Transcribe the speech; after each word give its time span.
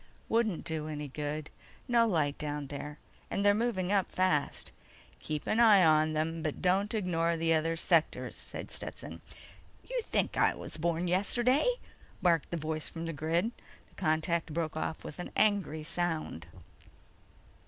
"Wouldn't 0.29 0.63
do 0.63 0.87
any 0.87 1.07
good. 1.07 1.51
No 1.87 2.07
light 2.07 2.35
down 2.39 2.65
there, 2.69 2.97
and 3.29 3.45
they're 3.45 3.53
moving 3.53 3.91
up 3.91 4.09
fast." 4.09 4.71
"Keep 5.19 5.45
an 5.45 5.59
eye 5.59 5.85
on 5.85 6.13
them, 6.13 6.41
but 6.41 6.59
don't 6.59 6.95
ignore 6.95 7.37
the 7.37 7.53
other 7.53 7.75
sectors," 7.75 8.35
said 8.35 8.71
Stetson. 8.71 9.21
"You 9.87 10.01
think 10.01 10.35
I 10.37 10.55
was 10.55 10.77
born 10.77 11.07
yesterday?" 11.07 11.69
barked 12.19 12.49
the 12.49 12.57
voice 12.57 12.89
from 12.89 13.05
the 13.05 13.13
grid. 13.13 13.51
The 13.89 13.95
contact 13.95 14.51
broke 14.55 14.75
off 14.75 15.03
with 15.03 15.19
an 15.19 15.29
angry 15.35 15.83
sound. 15.83 16.47